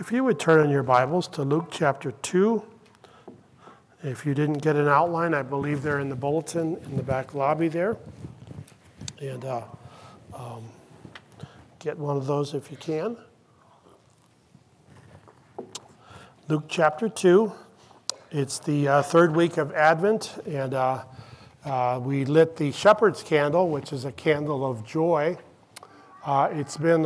[0.00, 2.64] If you would turn in your Bibles to Luke chapter 2.
[4.02, 7.34] If you didn't get an outline, I believe they're in the bulletin in the back
[7.34, 7.98] lobby there.
[9.20, 9.60] And uh,
[10.32, 10.64] um,
[11.80, 13.18] get one of those if you can.
[16.48, 17.52] Luke chapter 2.
[18.30, 21.04] It's the uh, third week of Advent, and uh,
[21.66, 25.36] uh we lit the shepherd's candle, which is a candle of joy.
[26.24, 27.04] Uh, it's been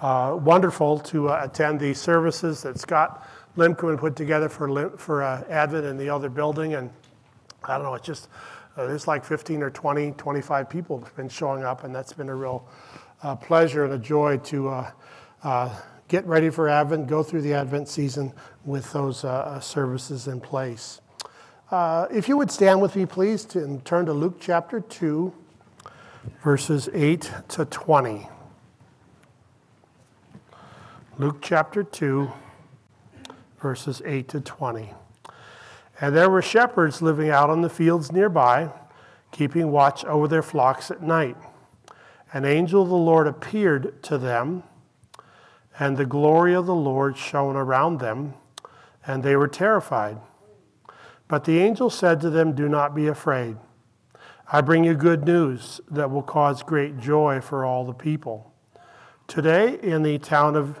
[0.00, 5.96] uh, wonderful to attend the services that Scott Limkman put together for, for Advent in
[5.96, 6.90] the other building, and
[7.64, 8.28] I don't know, it's just
[8.76, 12.28] uh, there's like 15 or 20, 25 people have been showing up, and that's been
[12.28, 12.66] a real
[13.22, 14.90] uh, pleasure and a joy to uh,
[15.42, 18.32] uh get ready for Advent, go through the Advent season
[18.64, 21.00] with those uh, uh, services in place.
[21.70, 25.32] if you would stand with me, please, to, and turn to Luke chapter 2,
[26.42, 28.28] verses 8 to 20.
[31.20, 32.32] Luke chapter 2,
[33.60, 34.94] verses 8 to 20.
[36.00, 38.70] And there were shepherds living out on the fields nearby,
[39.30, 41.36] keeping watch over their flocks at night.
[42.32, 44.62] An angel of the Lord appeared to them,
[45.78, 48.32] and the glory of the Lord shone around them,
[49.06, 50.16] and they were terrified.
[51.28, 53.58] But the angel said to them, Do not be afraid.
[54.50, 58.54] I bring you good news that will cause great joy for all the people.
[59.26, 60.80] Today, in the town of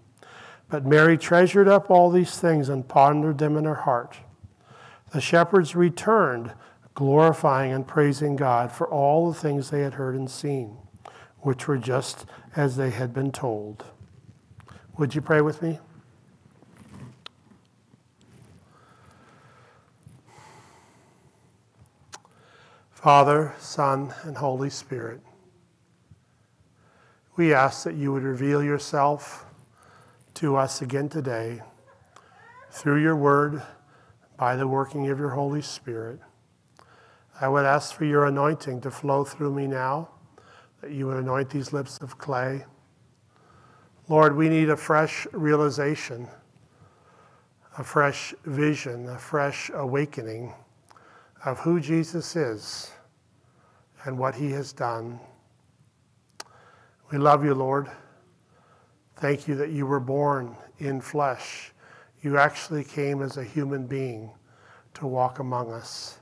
[0.71, 4.17] But Mary treasured up all these things and pondered them in her heart.
[5.11, 6.53] The shepherds returned
[6.95, 10.77] glorifying and praising God for all the things they had heard and seen,
[11.39, 13.83] which were just as they had been told.
[14.97, 15.79] Would you pray with me?
[22.91, 25.19] Father, Son, and Holy Spirit,
[27.35, 29.50] we ask that you would reveal yourself
[30.35, 31.61] to us again today
[32.71, 33.61] through your word
[34.37, 36.19] by the working of your Holy Spirit.
[37.39, 40.09] I would ask for your anointing to flow through me now,
[40.81, 42.65] that you would anoint these lips of clay.
[44.07, 46.27] Lord, we need a fresh realization,
[47.77, 50.53] a fresh vision, a fresh awakening
[51.45, 52.91] of who Jesus is
[54.05, 55.19] and what he has done.
[57.11, 57.89] We love you, Lord.
[59.21, 61.73] Thank you that you were born in flesh.
[62.23, 64.31] You actually came as a human being
[64.95, 66.17] to walk among us.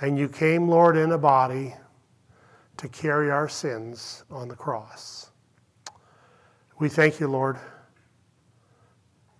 [0.00, 1.76] And you came, Lord, in a body
[2.76, 5.30] to carry our sins on the cross.
[6.80, 7.56] We thank you, Lord.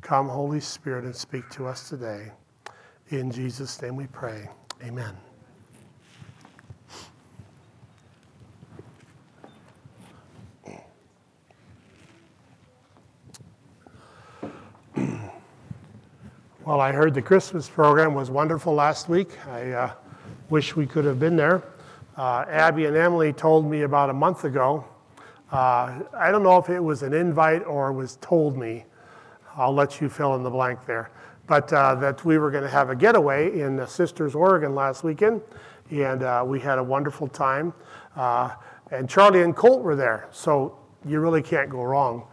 [0.00, 2.30] Come, Holy Spirit, and speak to us today.
[3.08, 4.48] In Jesus' name we pray.
[4.84, 5.27] Amen.
[16.68, 19.30] Well, I heard the Christmas program was wonderful last week.
[19.48, 19.92] I uh,
[20.50, 21.62] wish we could have been there.
[22.14, 24.84] Uh, Abby and Emily told me about a month ago.
[25.50, 28.84] Uh, I don't know if it was an invite or was told me.
[29.56, 31.10] I'll let you fill in the blank there.
[31.46, 35.40] But uh, that we were going to have a getaway in Sisters, Oregon last weekend,
[35.90, 37.72] and uh, we had a wonderful time.
[38.14, 38.50] Uh,
[38.90, 42.24] and Charlie and Colt were there, so you really can't go wrong.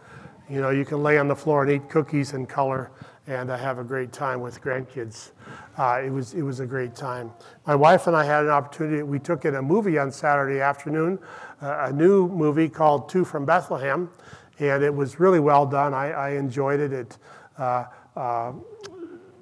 [0.50, 2.90] You know, you can lay on the floor and eat cookies and color
[3.26, 5.30] and I have a great time with grandkids.
[5.76, 7.32] Uh, it, was, it was a great time.
[7.66, 11.18] My wife and I had an opportunity, we took in a movie on Saturday afternoon,
[11.60, 14.08] uh, a new movie called Two from Bethlehem,
[14.58, 15.92] and it was really well done.
[15.92, 16.92] I, I enjoyed it.
[16.92, 17.18] It
[17.58, 17.84] uh,
[18.14, 18.52] uh,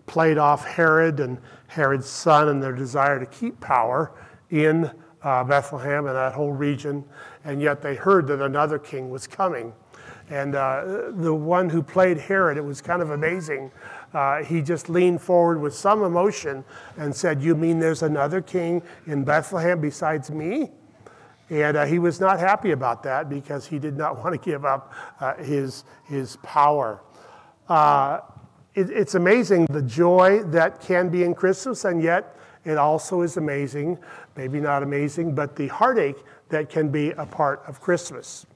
[0.06, 4.12] played off Herod and Herod's son and their desire to keep power
[4.50, 4.90] in
[5.22, 7.04] uh, Bethlehem and that whole region,
[7.44, 9.72] and yet they heard that another king was coming.
[10.30, 13.70] And uh, the one who played Herod, it was kind of amazing
[14.14, 16.64] uh, he just leaned forward with some emotion
[16.96, 20.70] and said, You mean there's another king in Bethlehem besides me?
[21.50, 24.64] And uh, he was not happy about that because he did not want to give
[24.64, 27.02] up uh, his, his power.
[27.68, 28.20] Uh,
[28.74, 33.36] it, it's amazing the joy that can be in Christmas, and yet it also is
[33.36, 33.98] amazing,
[34.36, 36.16] maybe not amazing, but the heartache
[36.50, 38.46] that can be a part of Christmas.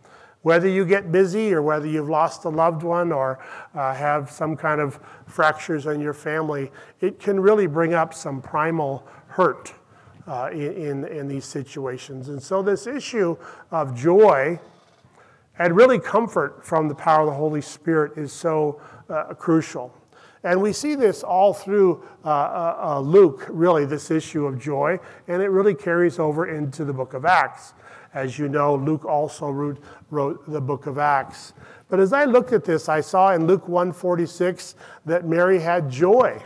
[0.42, 3.38] Whether you get busy or whether you've lost a loved one or
[3.74, 6.70] uh, have some kind of fractures in your family,
[7.00, 9.74] it can really bring up some primal hurt
[10.26, 12.28] uh, in, in these situations.
[12.28, 13.36] And so, this issue
[13.70, 14.60] of joy
[15.58, 19.92] and really comfort from the power of the Holy Spirit is so uh, crucial.
[20.44, 25.00] And we see this all through uh, uh, uh, Luke, really, this issue of joy,
[25.26, 27.74] and it really carries over into the book of Acts.
[28.14, 31.52] As you know, Luke also wrote, wrote the book of Acts.
[31.88, 34.74] But as I looked at this, I saw in Luke 146
[35.06, 36.42] that Mary had joy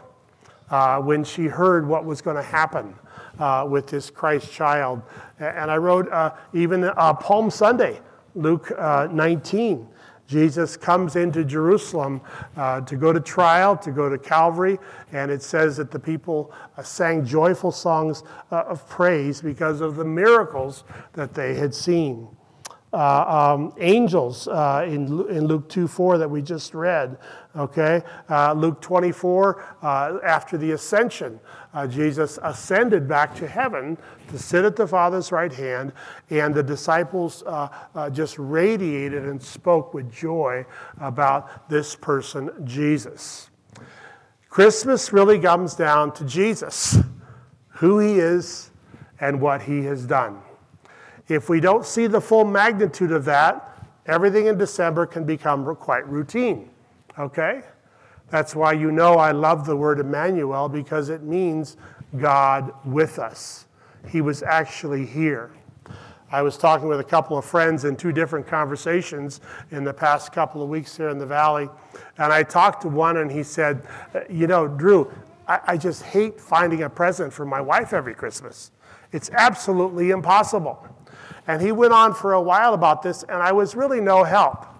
[0.70, 2.94] uh, when she heard what was going to happen
[3.38, 5.02] uh, with this Christ child.
[5.38, 8.00] And I wrote uh, even uh, Palm Sunday,
[8.34, 9.88] Luke uh, 19.
[10.32, 12.22] Jesus comes into Jerusalem
[12.56, 14.78] uh, to go to trial, to go to Calvary,
[15.12, 19.96] and it says that the people uh, sang joyful songs uh, of praise because of
[19.96, 22.28] the miracles that they had seen.
[22.94, 27.18] Uh, um, angels uh, in, in Luke 2 4 that we just read.
[27.56, 28.02] Okay?
[28.28, 31.40] Uh, Luke 24, uh, after the ascension,
[31.74, 33.96] uh, Jesus ascended back to heaven
[34.28, 35.92] to sit at the Father's right hand,
[36.30, 40.64] and the disciples uh, just radiated and spoke with joy
[41.00, 43.50] about this person, Jesus.
[44.48, 46.98] Christmas really comes down to Jesus,
[47.68, 48.70] who he is,
[49.20, 50.40] and what he has done.
[51.28, 56.06] If we don't see the full magnitude of that, everything in December can become quite
[56.06, 56.68] routine.
[57.18, 57.62] Okay?
[58.32, 61.76] That's why you know I love the word Emmanuel because it means
[62.16, 63.66] God with us.
[64.08, 65.50] He was actually here.
[66.30, 70.32] I was talking with a couple of friends in two different conversations in the past
[70.32, 71.68] couple of weeks here in the valley.
[72.16, 73.86] And I talked to one, and he said,
[74.30, 75.12] You know, Drew,
[75.46, 78.70] I, I just hate finding a present for my wife every Christmas.
[79.12, 80.88] It's absolutely impossible.
[81.46, 84.71] And he went on for a while about this, and I was really no help.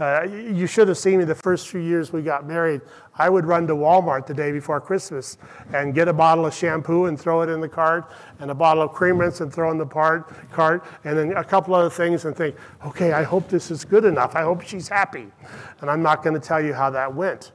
[0.00, 2.80] Uh, you should have seen me the first few years we got married.
[3.18, 5.36] I would run to Walmart the day before Christmas
[5.74, 8.82] and get a bottle of shampoo and throw it in the cart, and a bottle
[8.82, 12.24] of cream rinse and throw in the part, cart, and then a couple other things
[12.24, 12.56] and think,
[12.86, 14.34] okay, I hope this is good enough.
[14.34, 15.26] I hope she's happy.
[15.82, 17.52] And I'm not going to tell you how that went.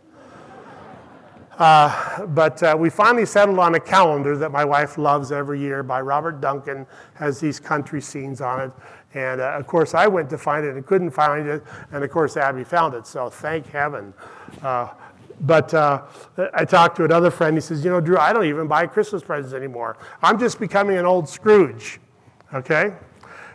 [1.57, 5.83] Uh, but uh, we finally settled on a calendar that my wife loves every year
[5.83, 8.71] by Robert Duncan, has these country scenes on it.
[9.15, 11.63] And uh, of course, I went to find it and couldn't find it.
[11.91, 13.07] And of course, Abby found it.
[13.07, 14.13] So thank heaven.
[14.61, 14.89] Uh,
[15.41, 16.03] but uh,
[16.53, 17.55] I talked to another friend.
[17.55, 19.97] He says, You know, Drew, I don't even buy Christmas presents anymore.
[20.21, 21.99] I'm just becoming an old Scrooge.
[22.53, 22.93] Okay?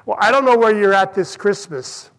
[0.07, 2.11] Well, I don't know where you're at this Christmas,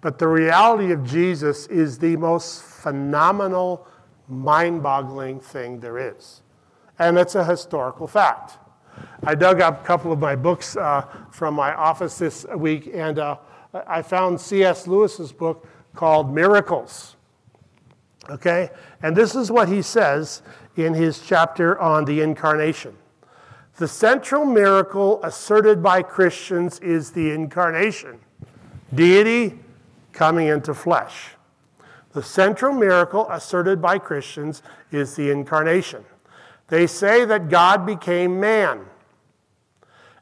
[0.00, 3.86] but the reality of Jesus is the most phenomenal
[4.28, 6.42] mind boggling thing there is.
[6.98, 8.58] And it's a historical fact.
[9.22, 13.18] I dug up a couple of my books uh, from my office this week, and
[13.18, 13.36] uh,
[13.86, 14.86] I found C.S.
[14.86, 17.16] Lewis's book called Miracles.
[18.28, 18.70] Okay?
[19.02, 20.42] And this is what he says
[20.76, 22.96] in his chapter on the incarnation.
[23.76, 28.20] The central miracle asserted by Christians is the incarnation,
[28.94, 29.58] deity
[30.12, 31.30] coming into flesh.
[32.12, 36.04] The central miracle asserted by Christians is the incarnation.
[36.68, 38.86] They say that God became man.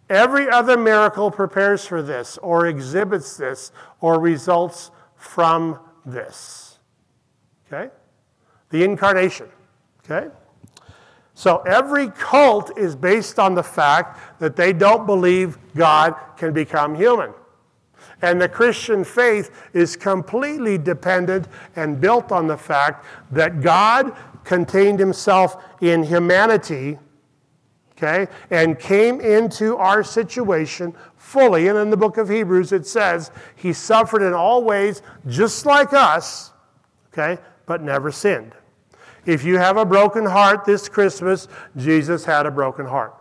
[0.09, 6.79] Every other miracle prepares for this, or exhibits this, or results from this.
[7.67, 7.93] Okay?
[8.71, 9.49] The incarnation.
[10.05, 10.29] Okay?
[11.35, 16.95] So every cult is based on the fact that they don't believe God can become
[16.95, 17.33] human.
[18.23, 21.47] And the Christian faith is completely dependent
[21.77, 26.99] and built on the fact that God contained himself in humanity,
[27.99, 31.69] okay, and came into our situation fully.
[31.69, 35.93] And in the book of Hebrews, it says he suffered in all ways just like
[35.93, 36.53] us,
[37.13, 38.53] okay, but never sinned.
[39.27, 43.15] If you have a broken heart this Christmas, Jesus had a broken heart.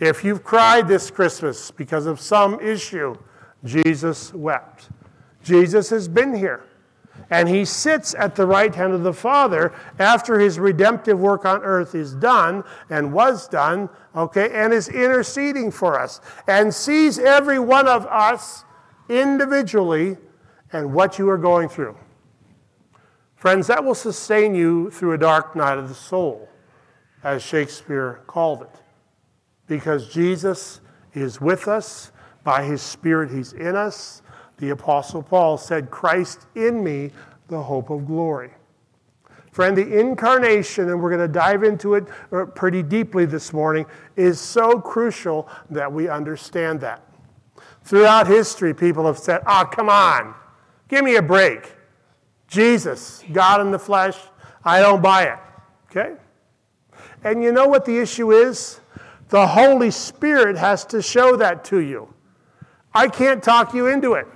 [0.00, 3.14] If you've cried this Christmas because of some issue,
[3.64, 4.88] Jesus wept.
[5.44, 6.64] Jesus has been here.
[7.30, 11.62] And he sits at the right hand of the Father after his redemptive work on
[11.62, 17.60] earth is done and was done, okay, and is interceding for us and sees every
[17.60, 18.64] one of us
[19.08, 20.16] individually
[20.72, 21.96] and what you are going through.
[23.36, 26.48] Friends, that will sustain you through a dark night of the soul,
[27.22, 28.82] as Shakespeare called it.
[29.66, 30.80] Because Jesus
[31.14, 32.12] is with us,
[32.44, 34.19] by his Spirit, he's in us.
[34.60, 37.10] The Apostle Paul said, Christ in me,
[37.48, 38.50] the hope of glory.
[39.52, 43.86] Friend, the incarnation, and we're going to dive into it uh, pretty deeply this morning,
[44.14, 47.02] is so crucial that we understand that.
[47.82, 50.34] Throughout history, people have said, Oh, come on,
[50.88, 51.72] give me a break.
[52.46, 54.16] Jesus, God in the flesh,
[54.64, 55.38] I don't buy it.
[55.90, 56.14] Okay?
[57.24, 58.80] And you know what the issue is?
[59.30, 62.12] The Holy Spirit has to show that to you.
[62.92, 64.26] I can't talk you into it.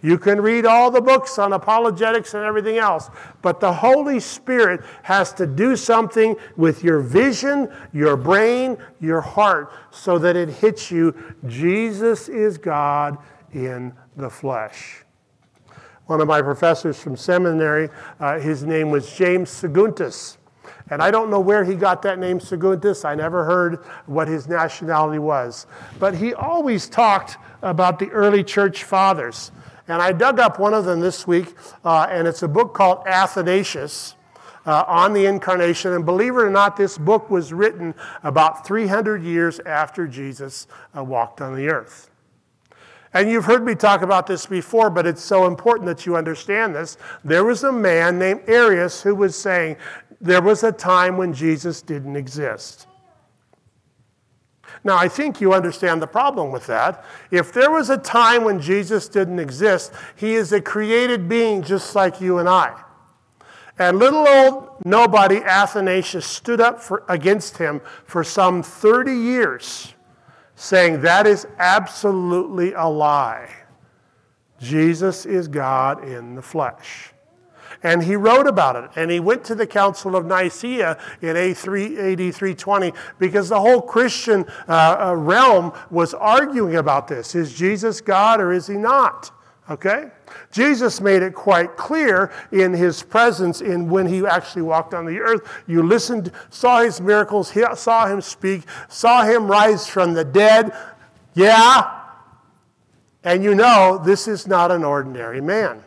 [0.00, 3.10] You can read all the books on apologetics and everything else,
[3.42, 9.72] but the Holy Spirit has to do something with your vision, your brain, your heart,
[9.90, 11.14] so that it hits you.
[11.48, 13.18] Jesus is God
[13.52, 15.04] in the flesh.
[16.06, 17.90] One of my professors from seminary,
[18.20, 20.36] uh, his name was James Saguntus.
[20.90, 23.04] And I don't know where he got that name Saguntus.
[23.04, 25.66] I never heard what his nationality was.
[25.98, 29.50] But he always talked about the early church fathers.
[29.88, 31.54] And I dug up one of them this week,
[31.84, 34.14] uh, and it's a book called Athanasius.
[34.66, 35.94] Uh, on the incarnation.
[35.94, 41.02] And believe it or not, this book was written about 300 years after Jesus uh,
[41.02, 42.10] walked on the earth.
[43.14, 46.74] And you've heard me talk about this before, but it's so important that you understand
[46.74, 46.98] this.
[47.24, 49.76] There was a man named Arius who was saying
[50.20, 52.87] there was a time when Jesus didn't exist.
[54.84, 57.04] Now, I think you understand the problem with that.
[57.30, 61.94] If there was a time when Jesus didn't exist, he is a created being just
[61.94, 62.80] like you and I.
[63.78, 69.94] And little old nobody Athanasius stood up for, against him for some 30 years,
[70.56, 73.48] saying that is absolutely a lie.
[74.58, 77.12] Jesus is God in the flesh.
[77.82, 78.90] And he wrote about it.
[78.96, 84.44] And he went to the Council of Nicaea in AD 320 because the whole Christian
[84.68, 87.34] uh, uh, realm was arguing about this.
[87.34, 89.30] Is Jesus God or is he not?
[89.70, 90.10] Okay?
[90.50, 95.20] Jesus made it quite clear in his presence in when he actually walked on the
[95.20, 95.48] earth.
[95.66, 100.72] You listened, saw his miracles, saw him speak, saw him rise from the dead.
[101.34, 101.94] Yeah.
[103.22, 105.84] And you know this is not an ordinary man.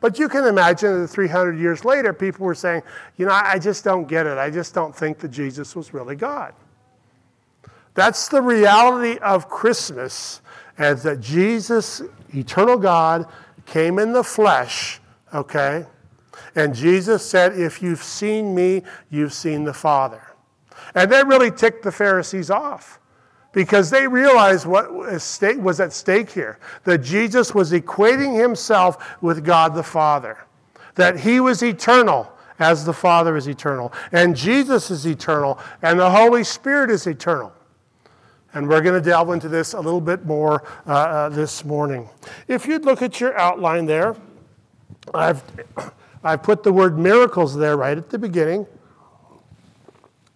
[0.00, 2.82] But you can imagine that 300 years later, people were saying,
[3.16, 4.38] you know, I just don't get it.
[4.38, 6.54] I just don't think that Jesus was really God.
[7.94, 10.40] That's the reality of Christmas,
[10.78, 13.26] as that Jesus, eternal God,
[13.66, 15.00] came in the flesh,
[15.34, 15.84] okay?
[16.54, 20.22] And Jesus said, If you've seen me, you've seen the Father.
[20.94, 22.99] And that really ticked the Pharisees off
[23.52, 29.74] because they realized what was at stake here that Jesus was equating himself with God
[29.74, 30.38] the Father,
[30.94, 36.10] that he was eternal as the Father is eternal, and Jesus is eternal, and the
[36.10, 37.52] Holy Spirit is eternal.
[38.52, 42.08] And we're going to delve into this a little bit more uh, uh, this morning.
[42.48, 44.16] If you'd look at your outline there,
[45.14, 45.42] I've,
[46.24, 48.66] I've put the word miracles there right at the beginning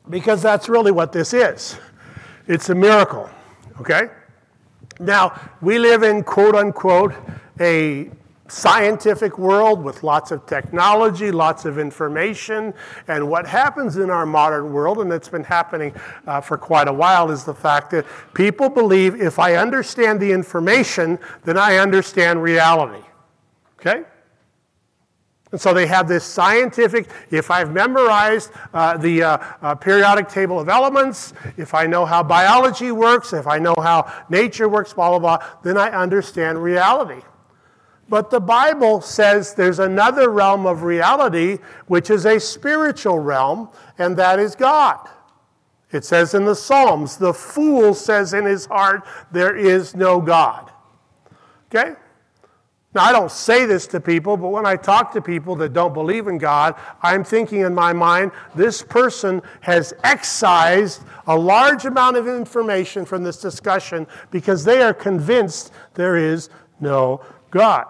[0.09, 1.77] because that's really what this is.
[2.47, 3.31] It's a miracle,
[3.81, 4.11] okay?
[5.01, 7.15] Now, we live in quote unquote
[7.59, 8.11] a
[8.49, 12.75] scientific world with lots of technology, lots of information.
[13.09, 15.95] And what happens in our modern world, and it's been happening
[16.27, 20.31] uh, for quite a while, is the fact that people believe if I understand the
[20.31, 23.05] information, then I understand reality.
[23.81, 24.05] Okay?
[25.55, 30.59] And so they have this scientific, if I've memorized uh, the uh, uh, periodic table
[30.59, 35.11] of elements, if I know how biology works, if I know how nature works, blah,
[35.11, 37.23] blah, blah, then I understand reality.
[38.09, 44.17] But the Bible says there's another realm of reality, which is a spiritual realm, and
[44.17, 45.09] that is God.
[45.93, 50.73] It says in the Psalms, the fool says in his heart, There is no God.
[51.73, 51.95] Okay?
[52.95, 55.93] Now, I don't say this to people, but when I talk to people that don't
[55.93, 62.17] believe in God, I'm thinking in my mind, this person has excised a large amount
[62.17, 67.21] of information from this discussion because they are convinced there is no
[67.51, 67.87] God.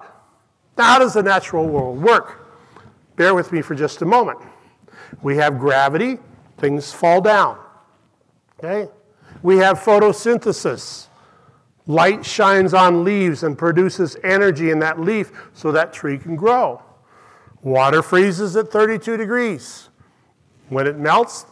[0.79, 2.41] Now, how does the natural world work?
[3.17, 4.39] Bear with me for just a moment.
[5.23, 6.19] We have gravity,
[6.57, 7.59] things fall down.
[8.59, 8.91] Okay?
[9.43, 11.04] We have photosynthesis.
[11.87, 16.83] Light shines on leaves and produces energy in that leaf so that tree can grow.
[17.63, 19.91] Water freezes at 32 degrees.
[20.69, 21.45] When it melts,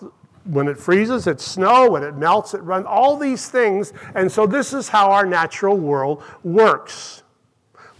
[0.45, 1.91] when it freezes, it's snow.
[1.91, 2.87] When it melts, it runs.
[2.87, 3.93] All these things.
[4.15, 7.23] And so, this is how our natural world works.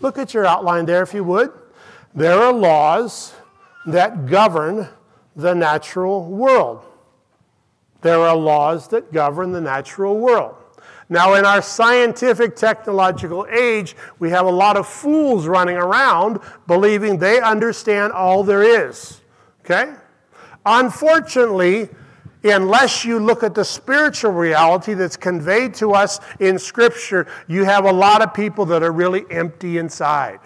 [0.01, 1.53] Look at your outline there, if you would.
[2.15, 3.35] There are laws
[3.87, 4.89] that govern
[5.37, 6.83] the natural world.
[8.01, 10.57] There are laws that govern the natural world.
[11.13, 17.19] Now, in our scientific technological age, we have a lot of fools running around believing
[17.19, 19.21] they understand all there is.
[19.61, 19.93] Okay?
[20.65, 21.91] Unfortunately,
[22.43, 27.85] unless you look at the spiritual reality that's conveyed to us in Scripture, you have
[27.85, 30.41] a lot of people that are really empty inside.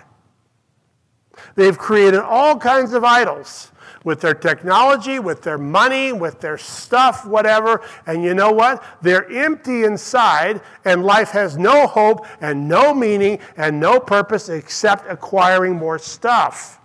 [1.54, 3.72] They've created all kinds of idols
[4.04, 7.82] with their technology, with their money, with their stuff, whatever.
[8.06, 8.84] And you know what?
[9.02, 15.10] They're empty inside, and life has no hope and no meaning and no purpose except
[15.10, 16.80] acquiring more stuff.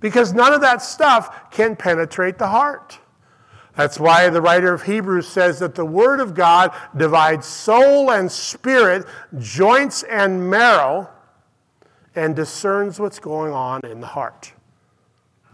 [0.00, 2.98] Because none of that stuff can penetrate the heart.
[3.76, 8.30] That's why the writer of Hebrews says that the Word of God divides soul and
[8.30, 9.06] spirit,
[9.38, 11.08] joints and marrow,
[12.14, 14.52] and discerns what's going on in the heart.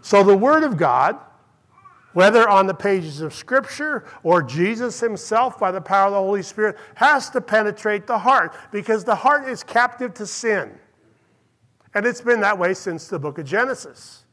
[0.01, 1.19] So the Word of God,
[2.13, 6.43] whether on the pages of Scripture or Jesus Himself by the power of the Holy
[6.43, 10.79] Spirit, has to penetrate the heart because the heart is captive to sin.
[11.95, 14.25] And it's been that way since the book of Genesis.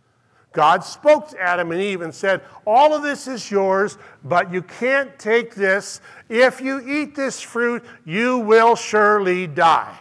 [0.55, 4.61] God spoke to Adam and Eve and said, All of this is yours, but you
[4.61, 5.99] can't take this.
[6.29, 9.99] If you eat this fruit, you will surely die.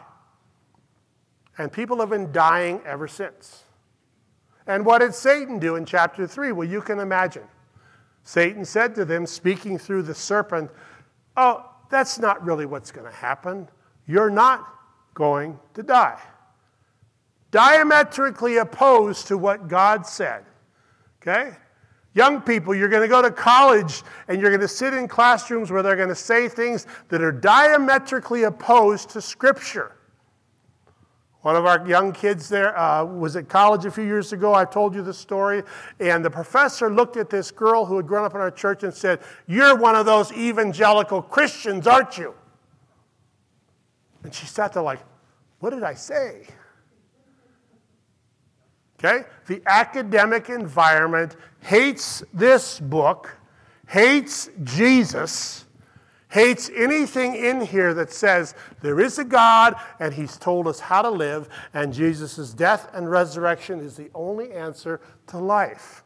[1.58, 3.64] And people have been dying ever since.
[4.66, 6.52] And what did Satan do in chapter 3?
[6.52, 7.44] Well, you can imagine.
[8.22, 10.70] Satan said to them, speaking through the serpent,
[11.36, 13.68] Oh, that's not really what's going to happen.
[14.06, 14.66] You're not
[15.14, 16.20] going to die.
[17.50, 20.44] Diametrically opposed to what God said.
[21.20, 21.56] Okay?
[22.14, 25.70] Young people, you're going to go to college and you're going to sit in classrooms
[25.70, 29.93] where they're going to say things that are diametrically opposed to Scripture.
[31.44, 34.54] One of our young kids there uh, was at college a few years ago.
[34.54, 35.62] I told you the story.
[36.00, 38.94] And the professor looked at this girl who had grown up in our church and
[38.94, 42.32] said, You're one of those evangelical Christians, aren't you?
[44.22, 45.00] And she sat there like,
[45.58, 46.46] What did I say?
[48.98, 49.26] Okay?
[49.46, 53.36] The academic environment hates this book,
[53.86, 55.63] hates Jesus
[56.34, 61.00] hates anything in here that says there is a God and He's told us how
[61.00, 66.02] to live, and Jesus' death and resurrection is the only answer to life.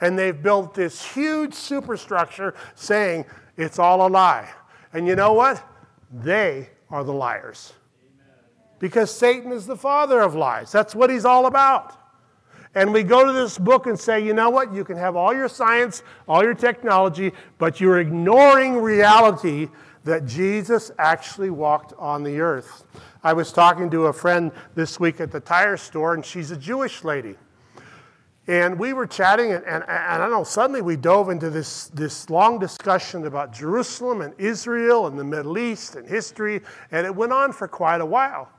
[0.00, 4.50] And they've built this huge superstructure saying it's all a lie.
[4.92, 5.64] And you know what?
[6.12, 7.74] They are the liars.
[8.80, 10.72] Because Satan is the father of lies.
[10.72, 11.96] That's what he's all about.
[12.74, 14.72] And we go to this book and say, you know what?
[14.72, 19.68] You can have all your science, all your technology, but you're ignoring reality
[20.04, 22.84] that Jesus actually walked on the earth.
[23.22, 26.56] I was talking to a friend this week at the tire store, and she's a
[26.56, 27.36] Jewish lady.
[28.46, 31.88] And we were chatting, and, and, and, I don't know, suddenly we dove into this,
[31.88, 37.14] this long discussion about Jerusalem and Israel and the Middle East and history, and it
[37.14, 38.50] went on for quite a while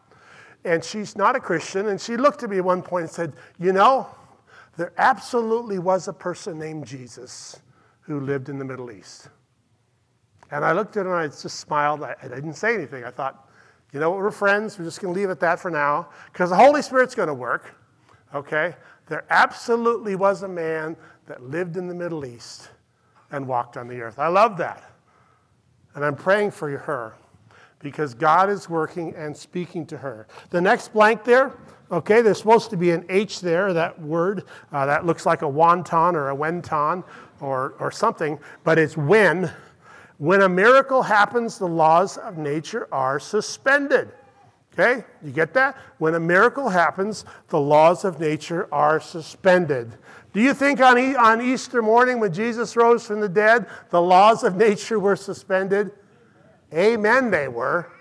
[0.66, 1.88] and she's not a Christian.
[1.88, 4.08] And she looked at me at one point and said, You know,
[4.78, 7.60] there absolutely was a person named Jesus
[8.02, 9.30] who lived in the Middle East.
[10.52, 12.04] And I looked at her and I just smiled.
[12.04, 13.04] I, didn't say anything.
[13.04, 13.50] I thought,
[13.92, 14.78] you know what, we're friends.
[14.78, 17.28] We're just going to leave it at that for now because the Holy Spirit's going
[17.28, 17.76] to work.
[18.34, 18.76] Okay?
[19.08, 20.96] There absolutely was a man
[21.28, 22.70] that lived in the Middle East
[23.32, 24.18] and walked on the earth.
[24.18, 24.84] I love that.
[25.96, 27.14] And I'm praying for her
[27.80, 30.28] because God is working and speaking to her.
[30.50, 31.54] The next blank there,
[31.92, 34.44] okay, there's supposed to be an H there, that word.
[34.72, 37.04] Uh, that looks like a wonton or a wenton
[37.40, 39.52] or, or something, but it's when.
[40.18, 44.12] When a miracle happens, the laws of nature are suspended.
[44.74, 45.78] Okay, you get that?
[45.98, 49.98] When a miracle happens, the laws of nature are suspended.
[50.32, 54.02] Do you think on, e- on Easter morning when Jesus rose from the dead, the
[54.02, 55.92] laws of nature were suspended?
[56.74, 57.92] Amen, they were.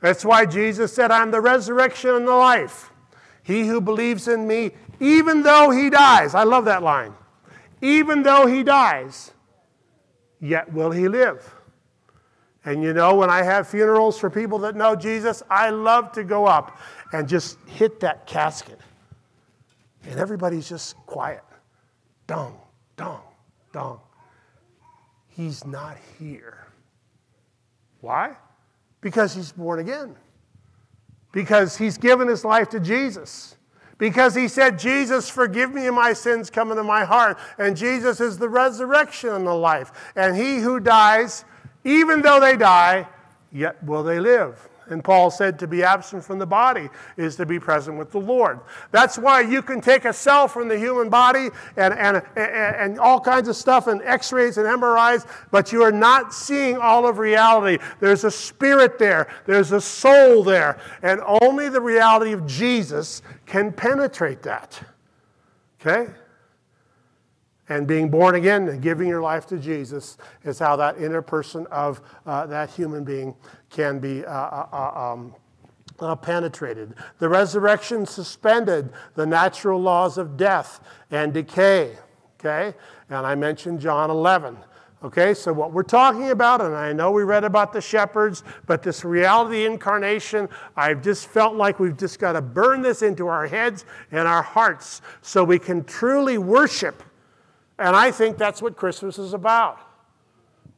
[0.00, 2.90] That's why Jesus said, I'm the resurrection and the life.
[3.42, 7.14] He who believes in me, even though he dies, I love that line,
[7.80, 9.32] even though he dies,
[10.40, 11.54] yet will he live.
[12.64, 16.24] And you know, when I have funerals for people that know Jesus, I love to
[16.24, 16.78] go up
[17.12, 18.80] and just hit that casket.
[20.04, 21.44] And everybody's just quiet.
[22.26, 22.58] Dong,
[22.96, 23.22] dong,
[23.72, 24.00] dong.
[25.28, 26.65] He's not here.
[28.06, 28.36] Why?
[29.00, 30.14] Because he's born again.
[31.32, 33.56] Because he's given his life to Jesus.
[33.98, 37.36] Because he said, Jesus, forgive me my sins come into my heart.
[37.58, 40.12] And Jesus is the resurrection and the life.
[40.14, 41.44] And he who dies,
[41.82, 43.08] even though they die,
[43.50, 44.68] yet will they live.
[44.88, 48.20] And Paul said to be absent from the body is to be present with the
[48.20, 48.60] Lord.
[48.92, 53.20] That's why you can take a cell from the human body and, and, and, all
[53.20, 57.18] kinds of stuff and x rays and MRIs, but you are not seeing all of
[57.18, 57.82] reality.
[58.00, 63.72] There's a spirit there, there's a soul there, and only the reality of Jesus can
[63.72, 64.80] penetrate that.
[65.80, 66.10] Okay?
[67.68, 71.66] And being born again and giving your life to Jesus is how that inner person
[71.70, 73.34] of uh, that human being
[73.70, 75.34] can be uh, uh, uh, um,
[75.98, 76.94] uh, penetrated.
[77.18, 81.96] The resurrection suspended the natural laws of death and decay.
[82.38, 82.76] Okay?
[83.10, 84.58] And I mentioned John 11.
[85.02, 88.82] Okay, so what we're talking about, and I know we read about the shepherds, but
[88.82, 93.46] this reality incarnation, I've just felt like we've just got to burn this into our
[93.46, 97.02] heads and our hearts so we can truly worship
[97.78, 99.80] and I think that's what Christmas is about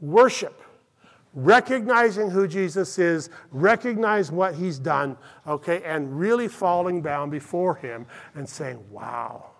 [0.01, 0.63] worship.
[1.35, 8.07] Recognizing who Jesus is, recognize what he's done, okay, and really falling down before him
[8.35, 9.51] and saying, Wow,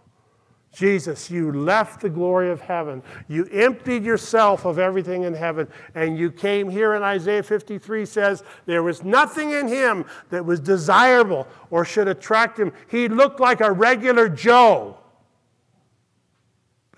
[0.73, 3.03] Jesus, you left the glory of heaven.
[3.29, 6.95] You emptied yourself of everything in heaven, and you came here.
[6.95, 12.59] And Isaiah 53 says there was nothing in him that was desirable or should attract
[12.59, 12.73] him.
[12.91, 14.99] He looked like a regular Joe.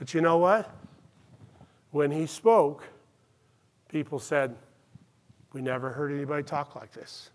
[0.00, 0.74] But you know what?
[1.90, 2.88] When he spoke,
[3.90, 4.56] people said,
[5.52, 7.30] We never heard anybody talk like this.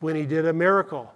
[0.00, 1.14] When he did a miracle,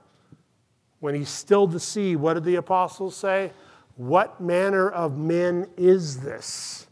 [1.00, 3.52] when he stilled the sea, what did the apostles say?
[3.96, 6.87] What manner of men is this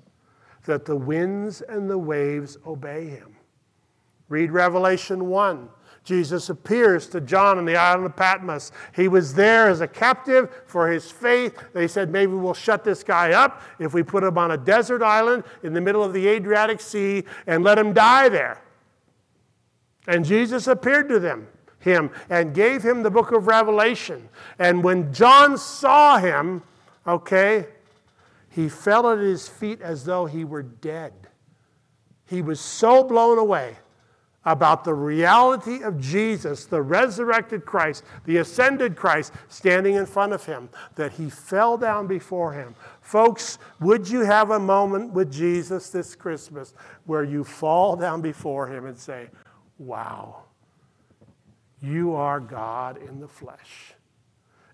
[0.66, 3.36] that the winds and the waves obey him?
[4.28, 5.68] Read Revelation 1.
[6.08, 8.72] Jesus appears to John on the island of Patmos.
[8.96, 11.62] He was there as a captive for his faith.
[11.74, 15.02] They said, maybe we'll shut this guy up if we put him on a desert
[15.02, 18.62] island in the middle of the Adriatic Sea and let him die there.
[20.06, 21.46] And Jesus appeared to them,
[21.78, 24.30] him, and gave him the book of Revelation.
[24.58, 26.62] And when John saw him,
[27.06, 27.66] okay,
[28.48, 31.12] he fell at his feet as though he were dead.
[32.24, 33.76] He was so blown away
[34.44, 40.44] about the reality of Jesus, the resurrected Christ, the ascended Christ, standing in front of
[40.44, 42.74] him, that he fell down before him.
[43.00, 46.72] Folks, would you have a moment with Jesus this Christmas
[47.04, 49.28] where you fall down before him and say,
[49.78, 50.44] Wow,
[51.80, 53.94] you are God in the flesh.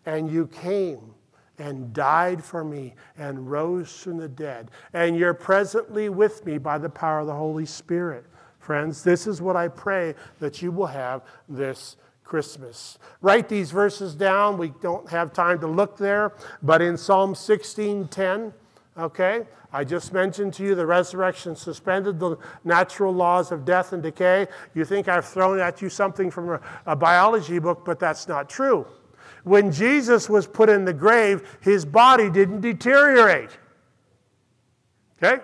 [0.07, 1.15] And you came
[1.59, 4.71] and died for me and rose from the dead.
[4.93, 8.25] And you're presently with me by the power of the Holy Spirit.
[8.65, 12.99] Friends, this is what I pray that you will have this Christmas.
[13.21, 14.57] Write these verses down.
[14.57, 18.55] We don't have time to look there, but in Psalm 16:10,
[18.97, 19.47] okay?
[19.71, 24.47] I just mentioned to you the resurrection suspended the natural laws of death and decay.
[24.73, 28.49] You think I've thrown at you something from a, a biology book, but that's not
[28.49, 28.87] true.
[29.43, 33.51] When Jesus was put in the grave, his body didn't deteriorate.
[35.23, 35.43] Okay?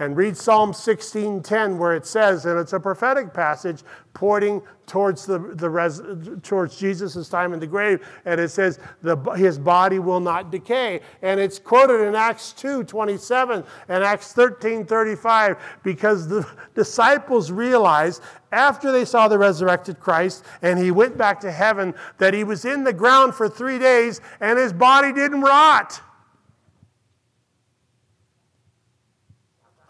[0.00, 3.84] And read Psalm 16:10 where it says, and it's a prophetic passage
[4.14, 6.00] pointing towards the, the res,
[6.42, 11.00] towards Jesus' time in the grave, and it says the, his body will not decay.
[11.22, 19.04] And it's quoted in Acts 2:27 and Acts 13:35 because the disciples realized after they
[19.04, 22.92] saw the resurrected Christ and he went back to heaven that he was in the
[22.92, 26.00] ground for three days and his body didn't rot.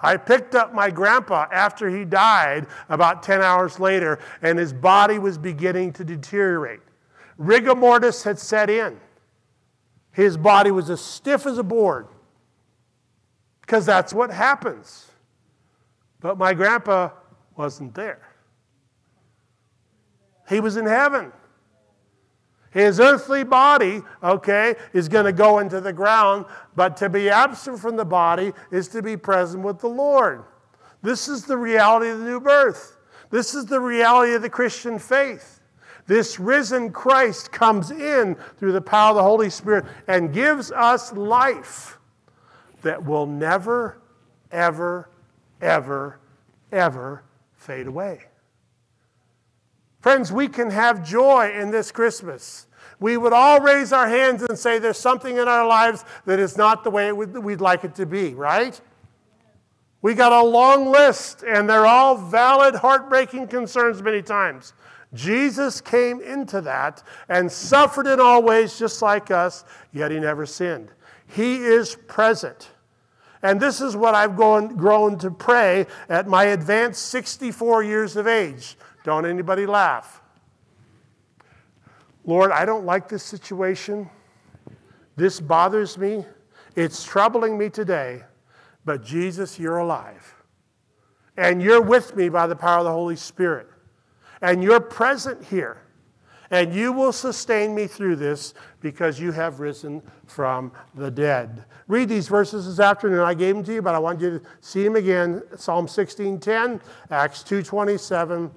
[0.03, 5.19] I picked up my grandpa after he died about 10 hours later, and his body
[5.19, 6.81] was beginning to deteriorate.
[7.37, 8.99] Rigor mortis had set in.
[10.13, 12.09] His body was as stiff as a board
[13.61, 15.11] because that's what happens.
[16.21, 17.11] But my grandpa
[17.57, 18.27] wasn't there,
[20.49, 21.33] he was in heaven.
[22.71, 27.81] His earthly body, okay, is going to go into the ground, but to be absent
[27.81, 30.45] from the body is to be present with the Lord.
[31.03, 32.99] This is the reality of the new birth.
[33.31, 35.61] This is the reality of the Christian faith.
[36.07, 41.13] This risen Christ comes in through the power of the Holy Spirit and gives us
[41.13, 41.99] life
[42.83, 44.01] that will never,
[44.51, 45.09] ever,
[45.61, 46.19] ever,
[46.73, 48.30] ever fade away.
[50.01, 52.67] Friends, we can have joy in this Christmas.
[53.01, 56.57] We would all raise our hands and say there's something in our lives that is
[56.57, 58.81] not the way we'd like it to be, right?
[60.03, 64.73] We got a long list, and they're all valid, heartbreaking concerns many times.
[65.13, 70.47] Jesus came into that and suffered in all ways just like us, yet he never
[70.47, 70.93] sinned.
[71.27, 72.71] He is present.
[73.43, 78.77] And this is what I've grown, to pray at my advanced 64 years of age
[79.05, 80.23] Don't anybody laugh.
[82.25, 84.09] Lord, I don't like this situation.
[85.17, 86.25] This bothers me.
[86.77, 88.23] It's troubling me today.
[88.85, 90.35] But Jesus, you're alive.
[91.37, 93.69] And you're with me by the power of the Holy Spirit.
[94.43, 95.83] And you're present here.
[96.51, 101.65] And you will sustain me through this because you have risen from the dead.
[101.87, 103.21] Read these verses this afternoon.
[103.21, 105.43] I gave them to you, but I want you to see them again.
[105.57, 108.51] Psalm 16:10, Acts 2:27,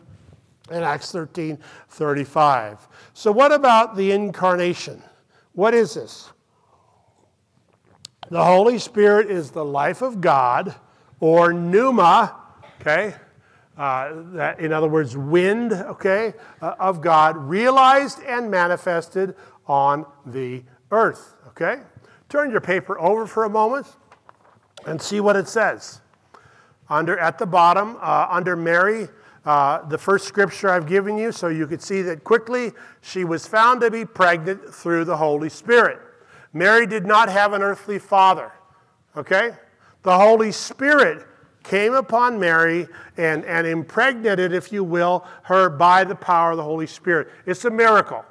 [0.70, 2.88] and Acts 13:35.
[3.14, 5.02] So what about the incarnation?
[5.54, 6.32] What is this?
[8.30, 10.76] The Holy Spirit is the life of God,
[11.20, 12.36] or pneuma,
[12.82, 13.16] okay?
[13.78, 19.36] Uh, that, in other words, wind, okay, uh, of God, realized and manifested
[19.68, 21.82] on the earth, okay?
[22.30, 23.88] Turn your paper over for a moment
[24.86, 26.02] and see what it says.
[26.90, 29.08] Under, at the bottom, uh, under Mary,
[29.46, 33.46] uh, the first scripture I've given you, so you could see that quickly she was
[33.46, 36.00] found to be pregnant through the Holy Spirit.
[36.54, 38.52] Mary did not have an earthly father,
[39.18, 39.52] okay?
[40.04, 41.26] The Holy Spirit
[41.64, 46.64] came upon Mary and, and impregnated, if you will, her by the power of the
[46.64, 47.30] Holy Spirit.
[47.46, 48.24] It's a miracle.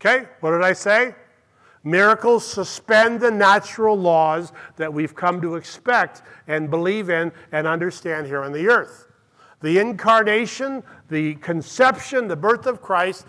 [0.00, 0.26] Okay?
[0.40, 1.14] What did I say?
[1.82, 8.26] Miracles suspend the natural laws that we've come to expect and believe in and understand
[8.26, 9.06] here on the earth.
[9.64, 13.24] The incarnation, the conception, the birth of Christ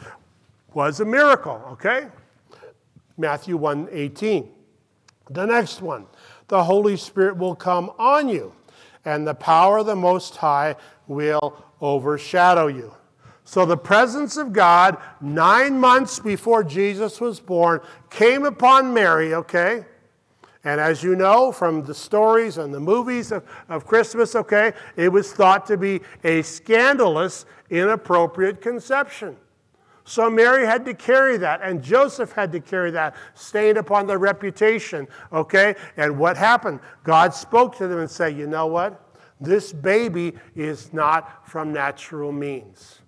[0.73, 2.07] was a miracle, okay?
[3.17, 4.49] Matthew 1 18.
[5.29, 6.07] The next one,
[6.49, 8.51] the Holy Spirit will come on you
[9.05, 10.75] and the power of the Most High
[11.07, 12.93] will overshadow you.
[13.45, 19.85] So the presence of God, nine months before Jesus was born, came upon Mary, okay?
[20.65, 25.09] And as you know from the stories and the movies of, of Christmas, okay, it
[25.09, 29.37] was thought to be a scandalous, inappropriate conception.
[30.05, 34.17] So Mary had to carry that, and Joseph had to carry that, staying upon their
[34.17, 35.75] reputation, okay?
[35.97, 36.79] And what happened?
[37.03, 39.01] God spoke to them and said, You know what?
[39.39, 42.99] This baby is not from natural means.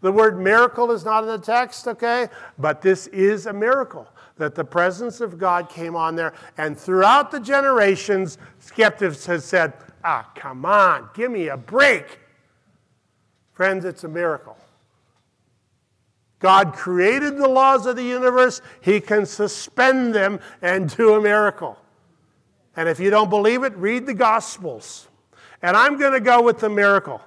[0.00, 2.28] The word miracle is not in the text, okay?
[2.58, 4.08] But this is a miracle
[4.42, 6.34] that the presence of God came on there.
[6.58, 12.18] And throughout the generations, skeptics have said, ah, come on, give me a break.
[13.52, 14.56] Friends, it's a miracle.
[16.40, 21.78] God created the laws of the universe, He can suspend them and do a miracle.
[22.74, 25.06] And if you don't believe it, read the Gospels.
[25.62, 27.20] And I'm going to go with the miracle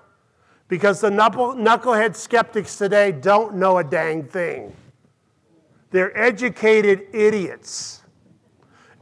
[0.68, 4.76] because the knucklehead skeptics today don't know a dang thing.
[5.96, 8.04] They're educated idiots.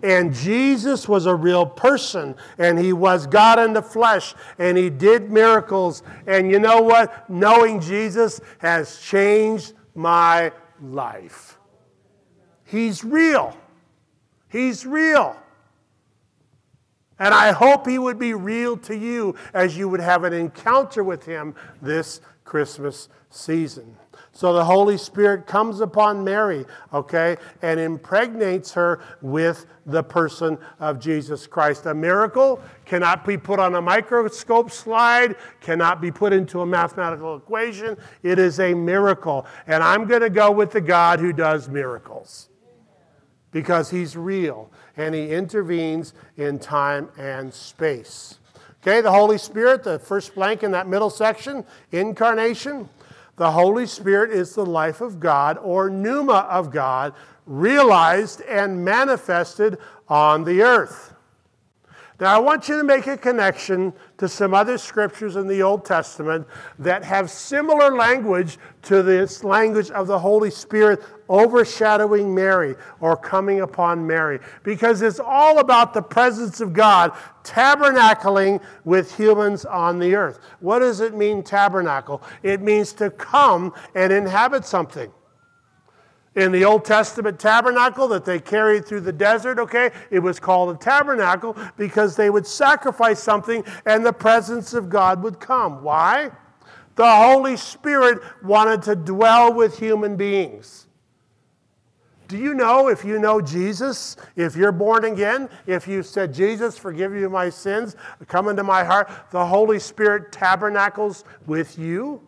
[0.04, 4.92] And Jesus was a real person, and he was God in the flesh, and he
[4.92, 6.04] did miracles.
[6.28, 7.28] And you know what?
[7.32, 11.58] Knowing Jesus has changed my life.
[12.64, 13.58] He's real.
[14.48, 15.36] He's real.
[17.18, 21.04] And I hope he would be real to you as you would have an encounter
[21.04, 23.98] with him this Christmas season.
[24.36, 31.00] So the Holy Spirit comes upon Mary, okay, and impregnates her with the person of
[31.00, 31.86] Jesus Christ.
[31.86, 37.38] A miracle cannot be put on a microscope slide, cannot be put into a mathematical
[37.38, 37.96] equation.
[38.24, 39.46] It is a miracle.
[39.68, 42.50] And I'm going to go with the God who does miracles
[43.52, 48.40] because he's real and he intervenes in time and space.
[48.82, 52.90] Okay, the Holy Spirit, the first blank in that middle section, incarnation.
[53.36, 57.14] The Holy Spirit is the life of God or pneuma of God,
[57.46, 61.13] realized and manifested on the earth.
[62.20, 65.84] Now, I want you to make a connection to some other scriptures in the Old
[65.84, 66.48] Testament
[66.78, 73.62] that have similar language to this language of the Holy Spirit overshadowing Mary or coming
[73.62, 77.12] upon Mary, because it's all about the presence of God
[77.44, 80.40] tabernacling with humans on the earth.
[80.60, 82.22] What does it mean, tabernacle?
[82.44, 85.12] It means to come and inhabit something
[86.36, 90.76] in the Old Testament tabernacle that they carried through the desert, okay, it was called
[90.76, 95.84] a tabernacle because they would sacrifice something and the presence of God would come.
[95.84, 96.32] Why?
[96.96, 100.88] The Holy Spirit wanted to dwell with human beings.
[102.28, 106.78] Do you know if you know Jesus, if you're born again, if you said, Jesus,
[106.78, 107.96] forgive you my sins,
[108.28, 112.22] come into my heart, the Holy Spirit tabernacles with you?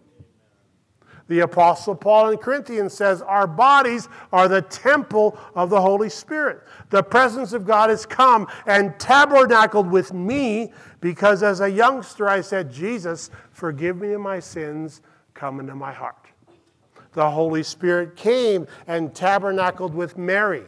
[1.27, 6.61] The Apostle Paul in Corinthians says, Our bodies are the temple of the Holy Spirit.
[6.91, 12.41] The presence of God has come and tabernacled with me because as a youngster I
[12.41, 15.01] said, Jesus, forgive me of my sins,
[15.33, 16.27] come into my heart.
[17.13, 20.65] The Holy Spirit came and tabernacled with Mary.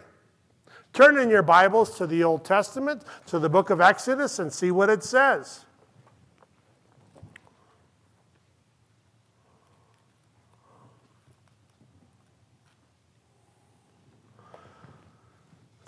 [0.94, 4.72] Turn in your Bibles to the Old Testament, to the book of Exodus, and see
[4.72, 5.67] what it says.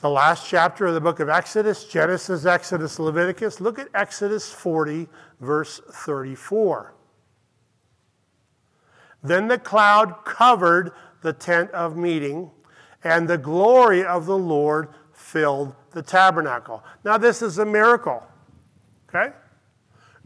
[0.01, 3.59] The last chapter of the book of Exodus, Genesis, Exodus, Leviticus.
[3.59, 5.07] Look at Exodus 40,
[5.41, 6.93] verse 34.
[9.21, 12.49] Then the cloud covered the tent of meeting,
[13.03, 16.83] and the glory of the Lord filled the tabernacle.
[17.03, 18.23] Now, this is a miracle,
[19.09, 19.35] okay?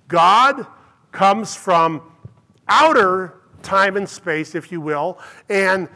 [0.07, 0.67] God
[1.12, 2.12] comes from
[2.67, 5.17] outer time and space, if you will,
[5.49, 5.89] and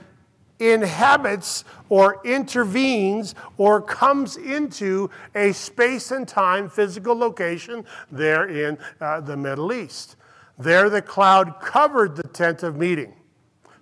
[0.59, 9.21] inhabits or intervenes or comes into a space and time physical location there in uh,
[9.21, 10.15] the Middle East.
[10.57, 13.13] There, the cloud covered the tent of meeting.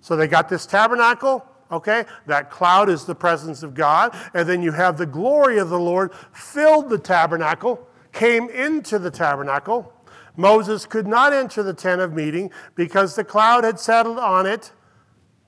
[0.00, 2.04] So they got this tabernacle, okay?
[2.26, 4.14] That cloud is the presence of God.
[4.34, 9.10] And then you have the glory of the Lord filled the tabernacle, came into the
[9.10, 9.92] tabernacle.
[10.36, 14.72] Moses could not enter the tent of meeting because the cloud had settled on it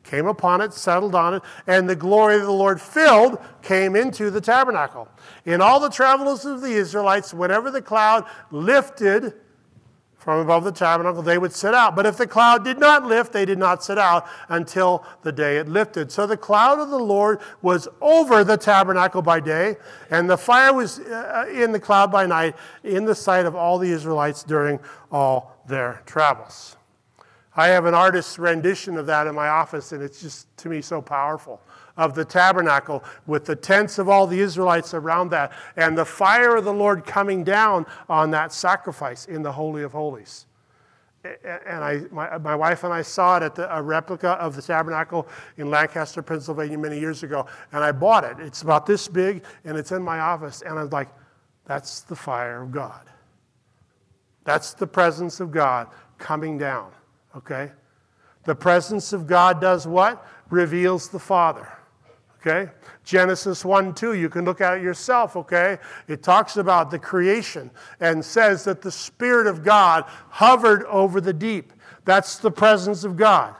[0.08, 4.30] came upon it, settled on it, and the glory of the Lord filled, came into
[4.30, 5.06] the tabernacle.
[5.44, 9.34] In all the travels of the Israelites, whenever the cloud lifted
[10.16, 11.94] from above the tabernacle, they would sit out.
[11.94, 15.58] But if the cloud did not lift, they did not sit out until the day
[15.58, 16.10] it lifted.
[16.10, 19.76] So the cloud of the Lord was over the tabernacle by day,
[20.10, 23.78] and the fire was uh, in the cloud by night, in the sight of all
[23.78, 24.80] the Israelites during
[25.12, 26.77] all their travels.
[27.58, 30.80] I have an artist's rendition of that in my office, and it's just to me
[30.80, 31.60] so powerful.
[31.96, 36.54] Of the tabernacle with the tents of all the Israelites around that, and the fire
[36.54, 40.46] of the Lord coming down on that sacrifice in the Holy of Holies.
[41.24, 44.62] And I, my, my wife and I saw it at the, a replica of the
[44.62, 47.44] tabernacle in Lancaster, Pennsylvania, many years ago.
[47.72, 48.36] And I bought it.
[48.38, 50.62] It's about this big, and it's in my office.
[50.62, 51.08] And I was like,
[51.64, 53.10] that's the fire of God.
[54.44, 56.92] That's the presence of God coming down.
[57.38, 57.70] Okay?
[58.44, 60.26] The presence of God does what?
[60.50, 61.68] Reveals the Father.
[62.40, 62.70] Okay?
[63.04, 65.78] Genesis 1 2, you can look at it yourself, okay?
[66.08, 67.70] It talks about the creation
[68.00, 71.72] and says that the Spirit of God hovered over the deep.
[72.04, 73.54] That's the presence of God.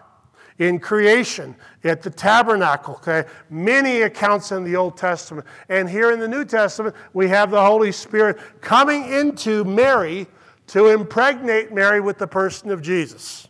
[0.59, 3.29] In creation, at the tabernacle, okay?
[3.49, 5.47] Many accounts in the Old Testament.
[5.69, 10.27] And here in the New Testament, we have the Holy Spirit coming into Mary
[10.69, 13.48] to impregnate Mary with the person of Jesus.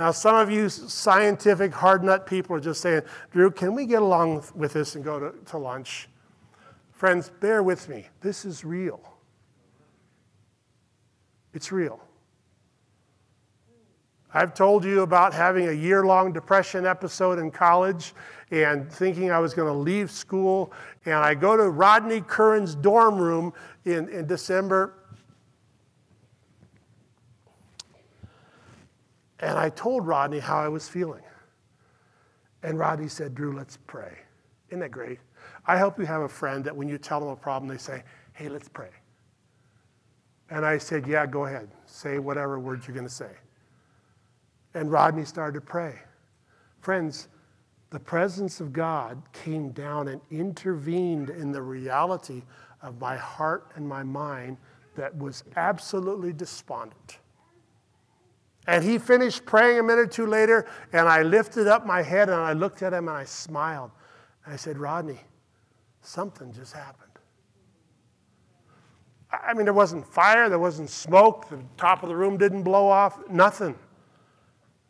[0.00, 4.00] Now, some of you scientific hard nut people are just saying, Drew, can we get
[4.00, 6.08] along with this and go to, to lunch?
[6.90, 8.08] Friends, bear with me.
[8.22, 8.98] This is real.
[11.52, 12.00] It's real.
[14.32, 18.14] I've told you about having a year long depression episode in college
[18.50, 20.72] and thinking I was going to leave school.
[21.04, 23.52] And I go to Rodney Curran's dorm room
[23.84, 24.94] in, in December
[29.40, 31.22] And I told Rodney how I was feeling.
[32.62, 34.18] And Rodney said, Drew, let's pray.
[34.68, 35.18] Isn't that great?
[35.66, 38.02] I hope you have a friend that when you tell them a problem, they say,
[38.34, 38.90] hey, let's pray.
[40.50, 41.70] And I said, yeah, go ahead.
[41.86, 43.30] Say whatever words you're going to say.
[44.74, 45.94] And Rodney started to pray.
[46.80, 47.28] Friends,
[47.90, 52.42] the presence of God came down and intervened in the reality
[52.82, 54.56] of my heart and my mind
[54.96, 57.18] that was absolutely despondent.
[58.66, 62.28] And he finished praying a minute or two later, and I lifted up my head
[62.28, 63.90] and I looked at him and I smiled.
[64.44, 65.20] And I said, Rodney,
[66.02, 67.10] something just happened.
[69.32, 72.88] I mean, there wasn't fire, there wasn't smoke, the top of the room didn't blow
[72.88, 73.76] off, nothing.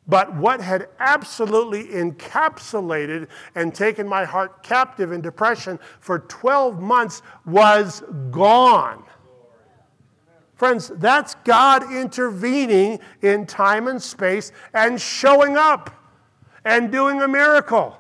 [0.07, 7.23] But what had absolutely encapsulated and taken my heart captive in depression for 12 months
[7.45, 9.05] was gone.
[10.61, 15.89] Friends, that's God intervening in time and space and showing up
[16.67, 17.97] and doing a miracle.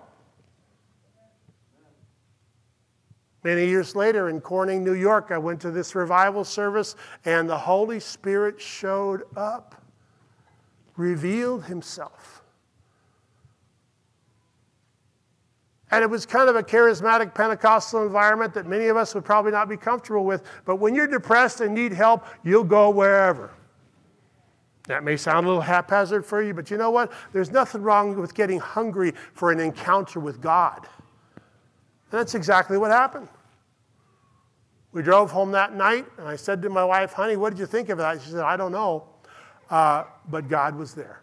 [3.44, 7.56] Many years later in Corning, New York, I went to this revival service and the
[7.56, 9.82] Holy Spirit showed up,
[10.98, 12.39] revealed himself.
[15.90, 19.50] And it was kind of a charismatic Pentecostal environment that many of us would probably
[19.50, 20.44] not be comfortable with.
[20.64, 23.50] But when you're depressed and need help, you'll go wherever.
[24.86, 27.12] That may sound a little haphazard for you, but you know what?
[27.32, 30.86] There's nothing wrong with getting hungry for an encounter with God.
[31.36, 33.28] And that's exactly what happened.
[34.92, 37.66] We drove home that night, and I said to my wife, Honey, what did you
[37.66, 38.20] think of that?
[38.20, 39.04] She said, I don't know,
[39.70, 41.22] uh, but God was there.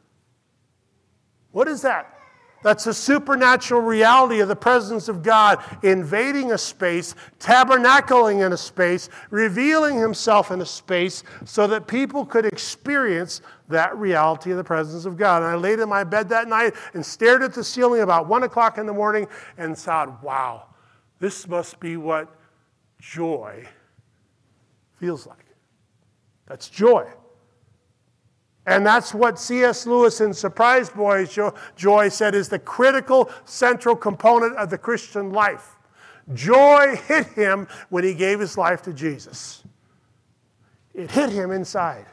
[1.51, 2.16] What is that?
[2.63, 8.57] That's a supernatural reality of the presence of God invading a space, tabernacling in a
[8.57, 14.63] space, revealing himself in a space so that people could experience that reality of the
[14.63, 15.43] presence of God.
[15.43, 18.43] And I laid in my bed that night and stared at the ceiling about one
[18.43, 19.27] o'clock in the morning
[19.57, 20.67] and thought, wow,
[21.19, 22.27] this must be what
[22.99, 23.67] joy
[24.99, 25.45] feels like.
[26.47, 27.07] That's joy.
[28.67, 29.87] And that's what C.S.
[29.87, 31.23] Lewis in Surprised by
[31.77, 35.77] Joy said is the critical central component of the Christian life.
[36.33, 39.63] Joy hit him when he gave his life to Jesus.
[40.93, 42.05] It hit him inside.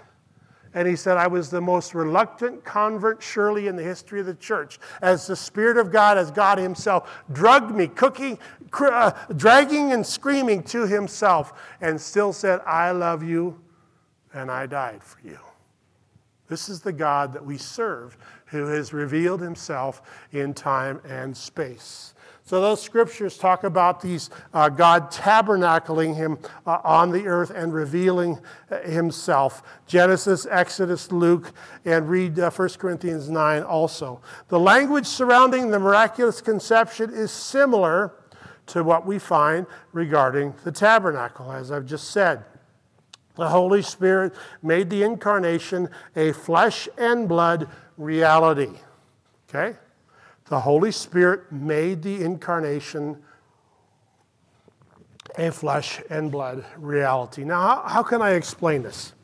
[0.75, 4.35] And he said, I was the most reluctant convert, surely, in the history of the
[4.35, 8.41] church, as the Spirit of God, as God Himself, drugged me, cooking,
[8.81, 13.61] uh, dragging and screaming to Himself, and still said, I love you,
[14.33, 15.39] and I died for you.
[16.55, 22.15] This is the God that we serve who has revealed himself in time and space.
[22.45, 27.75] So those scriptures talk about these uh, God tabernacling him uh, on the earth and
[27.75, 28.39] revealing
[28.71, 29.65] uh, himself.
[29.89, 31.53] Genesis, Exodus, Luke,
[31.85, 34.21] and read uh, 1 Corinthians 9 also.
[34.47, 38.13] The language surrounding the miraculous conception is similar
[38.67, 42.45] to what we find regarding the tabernacle, as I've just said.
[43.37, 48.71] The Holy Spirit made the incarnation a flesh and blood reality.
[49.49, 49.77] Okay?
[50.47, 53.23] The Holy Spirit made the incarnation
[55.37, 57.45] a flesh and blood reality.
[57.45, 59.15] Now, how, how can I explain this?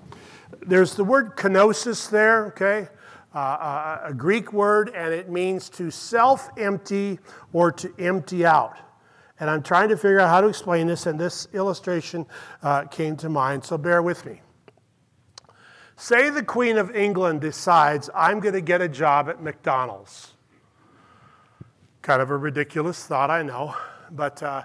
[0.60, 2.88] There's the word kenosis there, okay?
[3.32, 7.20] Uh, uh a Greek word, and it means to self empty
[7.52, 8.76] or to empty out.
[9.40, 12.26] And I'm trying to figure out how to explain this, and this illustration
[12.62, 14.42] uh, came to mind, so bear with me.
[15.96, 20.34] Say the Queen of England decides, I'm going to get a job at McDonald's.
[22.02, 23.74] Kind of a ridiculous thought, I know.
[24.10, 24.64] But uh,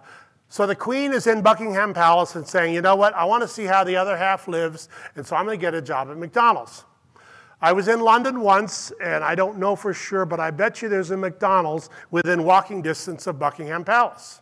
[0.49, 3.47] so the Queen is in Buckingham Palace and saying, you know what, I want to
[3.47, 6.17] see how the other half lives, and so I'm going to get a job at
[6.17, 6.83] McDonald's.
[7.61, 10.89] I was in London once, and I don't know for sure, but I bet you
[10.89, 14.41] there's a McDonald's within walking distance of Buckingham Palace.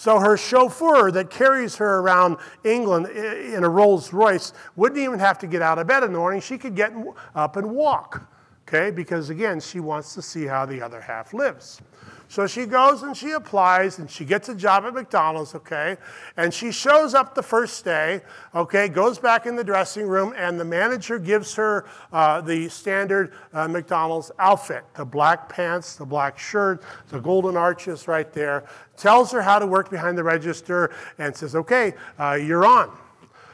[0.00, 5.38] So her chauffeur that carries her around England in a Rolls Royce wouldn't even have
[5.40, 6.40] to get out of bed in the morning.
[6.40, 6.94] She could get
[7.34, 8.26] up and walk,
[8.66, 8.90] okay?
[8.90, 11.82] Because again, she wants to see how the other half lives.
[12.30, 15.96] So she goes and she applies and she gets a job at McDonald's, okay?
[16.36, 18.20] And she shows up the first day,
[18.54, 23.32] okay, goes back in the dressing room, and the manager gives her uh, the standard
[23.52, 28.64] uh, McDonald's outfit the black pants, the black shirt, the golden arches right there,
[28.96, 32.96] tells her how to work behind the register, and says, okay, uh, you're on.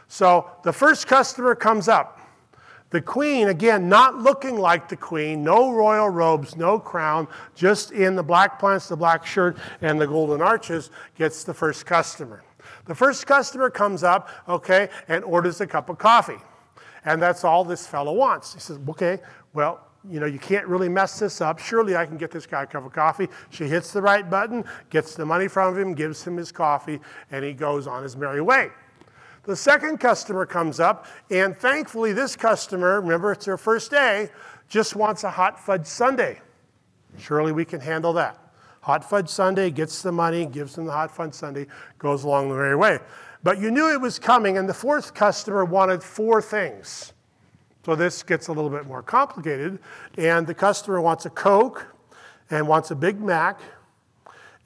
[0.09, 2.16] So the first customer comes up.
[2.91, 8.15] The queen, again, not looking like the queen, no royal robes, no crown, just in
[8.15, 12.45] the black pants, the black shirt, and the golden arches, gets the first customer.
[12.85, 16.39] The first customer comes up, okay, and orders a cup of coffee.
[17.05, 18.55] And that's all this fellow wants.
[18.55, 19.19] He says, okay,
[19.53, 21.59] well, you know, you can't really mess this up.
[21.59, 23.29] Surely I can get this guy a cup of coffee.
[23.51, 27.01] She hits the right button, gets the money from him, gives him his coffee,
[27.33, 28.71] and he goes on his merry way.
[29.47, 34.29] The second customer comes up, and thankfully, this customer, remember it's their first day,
[34.69, 36.41] just wants a hot fudge sundae.
[37.17, 38.39] Surely we can handle that.
[38.81, 41.67] Hot fudge sundae gets the money, gives them the hot fudge sundae,
[41.99, 42.99] goes along the merry way.
[43.45, 47.13] But you knew it was coming, and the fourth customer wanted four things.
[47.85, 49.79] So this gets a little bit more complicated.
[50.19, 51.87] And the customer wants a Coke,
[52.51, 53.61] and wants a Big Mac,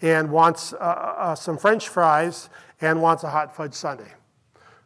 [0.01, 2.49] and wants uh, uh, some French fries,
[2.81, 4.14] and wants a hot fudge sundae.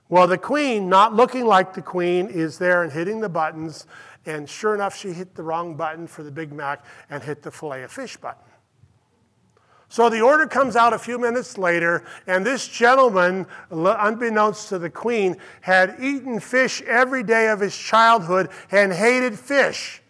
[0.08, 3.86] Well, the queen, not looking like the queen, is there and hitting the buttons.
[4.26, 7.50] And sure enough, she hit the wrong button for the Big Mac and hit the
[7.50, 8.42] filet of fish button.
[9.88, 14.90] So the order comes out a few minutes later, and this gentleman, unbeknownst to the
[14.90, 20.02] queen, had eaten fish every day of his childhood and hated fish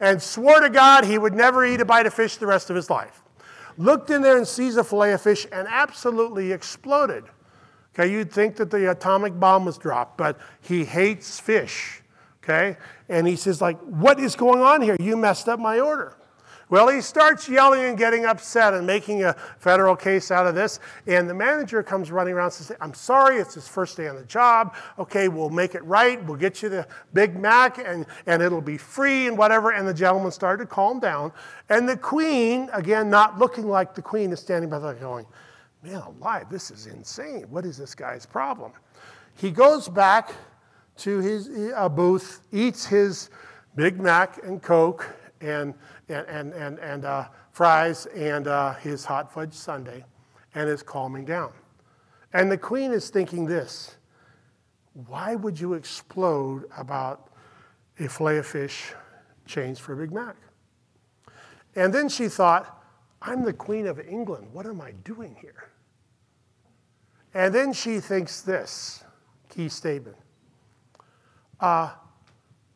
[0.00, 2.76] and swore to God he would never eat a bite of fish the rest of
[2.76, 3.22] his life.
[3.76, 7.24] Looked in there and sees a filet of fish and absolutely exploded.
[7.98, 12.00] Okay, you'd think that the atomic bomb was dropped, but he hates fish.
[12.44, 12.76] Okay?
[13.08, 14.96] And he says, like, what is going on here?
[15.00, 16.14] You messed up my order.
[16.70, 20.80] Well, he starts yelling and getting upset and making a federal case out of this.
[21.06, 24.16] And the manager comes running around and says, I'm sorry, it's his first day on
[24.16, 24.76] the job.
[24.98, 26.22] Okay, we'll make it right.
[26.24, 29.72] We'll get you the Big Mac and, and it'll be free and whatever.
[29.72, 31.32] And the gentleman started to calm down.
[31.70, 35.26] And the queen, again, not looking like the queen, is standing by there going,
[35.82, 37.46] man alive, this is insane.
[37.50, 38.72] What is this guy's problem?
[39.34, 40.32] He goes back
[40.98, 43.30] to his uh, booth, eats his
[43.76, 45.08] Big Mac and Coke,
[45.40, 45.74] and,
[46.08, 50.04] and, and, and, and uh, fries and uh, his hot fudge sundae
[50.54, 51.52] and is calming down.
[52.32, 53.96] And the queen is thinking this
[55.06, 57.30] why would you explode about
[58.00, 58.92] a fillet of fish
[59.46, 60.34] changed for a Big Mac?
[61.76, 62.82] And then she thought,
[63.22, 64.48] I'm the Queen of England.
[64.52, 65.67] What am I doing here?
[67.34, 69.04] And then she thinks this
[69.48, 70.16] key statement
[71.60, 71.90] uh,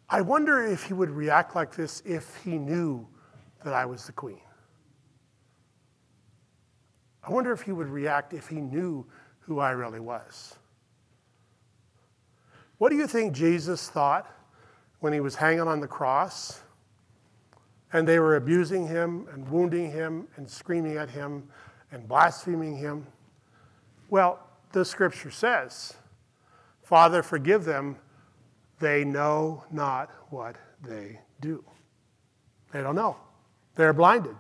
[0.09, 3.07] I wonder if he would react like this if he knew
[3.65, 4.41] that I was the queen.
[7.25, 9.07] I wonder if he would react if he knew
[9.41, 10.57] who I really was.
[12.79, 14.29] What do you think Jesus thought
[14.99, 16.61] when he was hanging on the cross
[17.93, 21.49] and they were abusing him and wounding him and screaming at him
[21.93, 23.07] and blaspheming him?
[24.13, 24.41] Well,
[24.73, 25.95] the scripture says,
[26.83, 27.97] Father, forgive them.
[28.79, 30.57] They know not what
[30.87, 31.65] they do.
[32.75, 33.17] They don't know.
[33.75, 34.37] They're blinded.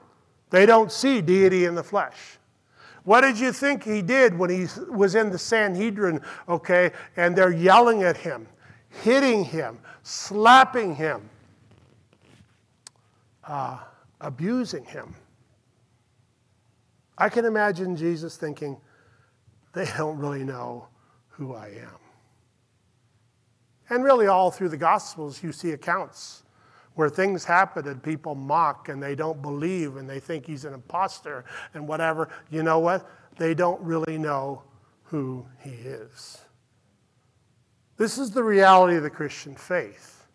[0.50, 2.36] They don't see deity in the flesh.
[3.04, 6.20] What did you think he did when he was in the Sanhedrin,
[6.50, 8.46] okay, and they're yelling at him,
[9.02, 11.30] hitting him, slapping him,
[13.44, 13.78] uh,
[14.20, 15.14] abusing him?
[17.16, 18.76] I can imagine Jesus thinking,
[19.72, 20.88] they don't really know
[21.30, 21.98] who I am.
[23.88, 26.44] And really, all through the Gospels, you see accounts
[26.94, 30.74] where things happen and people mock and they don't believe and they think he's an
[30.74, 31.44] impostor
[31.74, 33.08] and whatever, you know what?
[33.36, 34.62] They don't really know
[35.04, 36.42] who he is.
[37.96, 40.26] This is the reality of the Christian faith.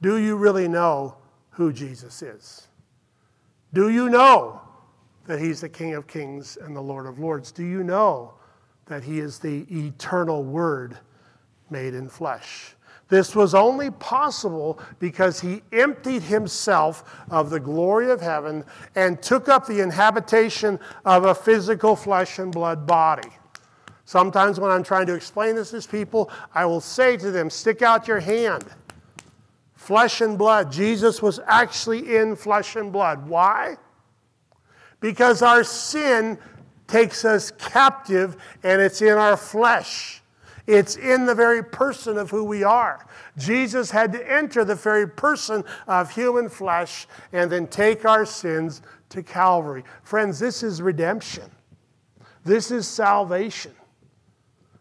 [0.00, 1.16] Do you really know
[1.50, 2.68] who Jesus is?
[3.72, 4.60] Do you know
[5.26, 7.52] that he's the King of Kings and the Lord of Lords?
[7.52, 8.34] Do you know
[8.88, 10.98] that he is the eternal Word
[11.70, 12.74] made in flesh?
[13.08, 18.64] This was only possible because he emptied himself of the glory of heaven
[18.94, 23.30] and took up the inhabitation of a physical flesh and blood body.
[24.04, 27.82] Sometimes when I'm trying to explain this to people, I will say to them, Stick
[27.82, 28.64] out your hand.
[29.74, 30.70] Flesh and blood.
[30.70, 33.26] Jesus was actually in flesh and blood.
[33.26, 33.76] Why?
[35.00, 36.38] Because our sin
[36.88, 40.22] takes us captive and it's in our flesh.
[40.66, 43.06] It's in the very person of who we are.
[43.38, 48.82] Jesus had to enter the very person of human flesh and then take our sins
[49.10, 49.84] to Calvary.
[50.02, 51.50] Friends, this is redemption.
[52.44, 53.72] This is salvation.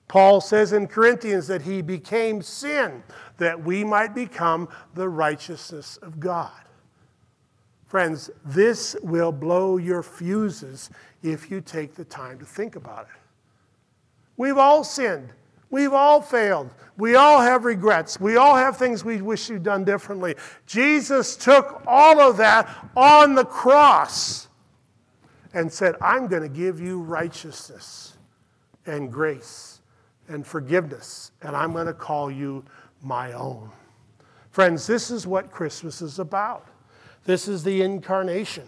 [0.08, 3.04] Paul says in Corinthians that he became sin
[3.38, 6.52] that we might become the righteousness of God.
[7.86, 10.90] Friends, this will blow your fuses
[11.32, 13.22] if you take the time to think about it.
[14.38, 15.30] We've all sinned.
[15.70, 16.70] We've all failed.
[16.98, 18.20] We all have regrets.
[18.20, 20.36] We all have things we wish we'd done differently.
[20.66, 24.48] Jesus took all of that on the cross
[25.54, 28.18] and said, I'm going to give you righteousness
[28.86, 29.82] and grace
[30.30, 32.64] and forgiveness, and I'm going to call you
[33.02, 33.72] my own.
[34.52, 36.68] Friends, this is what Christmas is about.
[37.26, 38.68] This is the incarnation.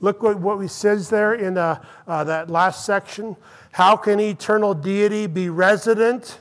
[0.00, 3.36] Look what, what he says there in uh, uh, that last section.
[3.72, 6.40] How can eternal deity be resident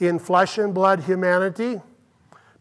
[0.00, 1.80] in flesh and blood humanity?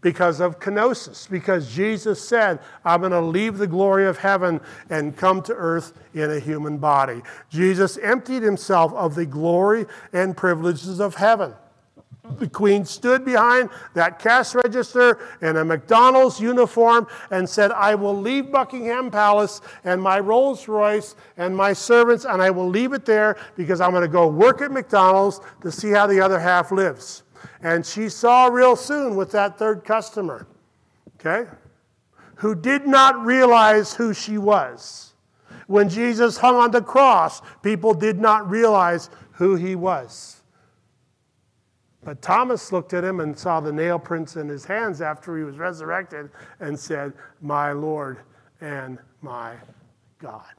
[0.02, 4.60] Because of kenosis, because Jesus said, I'm going to leave the glory of heaven
[4.90, 7.22] and come to earth in a human body.
[7.50, 11.54] Jesus emptied himself of the glory and privileges of heaven.
[12.40, 18.18] The queen stood behind that cash register in a McDonald's uniform and said, I will
[18.18, 23.06] leave Buckingham Palace and my Rolls Royce and my servants, and I will leave it
[23.06, 26.72] there because I'm going to go work at McDonald's to see how the other half
[26.72, 27.24] lives.
[27.62, 30.48] And she saw real soon with that third customer,
[31.20, 31.50] okay,
[32.36, 35.14] who did not realize who she was.
[35.68, 40.43] When Jesus hung on the cross, people did not realize who he was.
[42.06, 45.44] But Thomas looked at him and saw the nail prints in his hands after he
[45.44, 46.30] was resurrected
[46.60, 48.20] and said, My Lord
[48.60, 49.56] and my
[50.20, 50.54] God.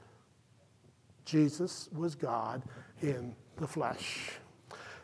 [1.25, 2.61] Jesus was God
[3.01, 4.31] in the flesh.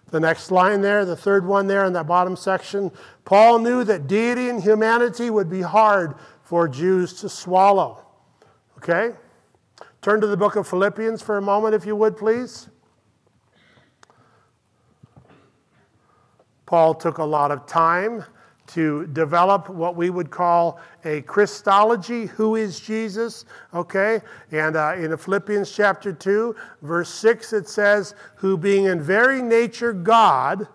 [0.10, 2.92] The next line there, the third one there in that bottom section,
[3.24, 8.06] Paul knew that deity and humanity would be hard for Jews to swallow.
[8.78, 9.16] Okay?
[10.02, 12.68] Turn to the book of Philippians for a moment, if you would, please.
[16.72, 18.24] Paul took a lot of time
[18.68, 22.28] to develop what we would call a Christology.
[22.28, 23.44] Who is Jesus?
[23.74, 24.22] Okay.
[24.52, 29.92] And uh, in Philippians chapter 2, verse 6, it says, Who being in very nature
[29.92, 30.66] God,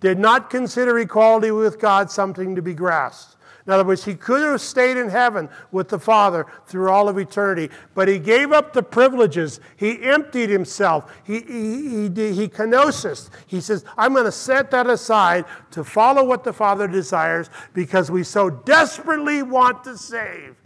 [0.00, 3.36] did not consider equality with God something to be grasped.
[3.68, 7.18] In other words, he could have stayed in heaven with the Father through all of
[7.18, 9.60] eternity, but he gave up the privileges.
[9.76, 11.14] He emptied himself.
[11.22, 13.28] He, he, he, he kenosis.
[13.46, 18.10] He says, I'm going to set that aside to follow what the Father desires because
[18.10, 20.56] we so desperately want to save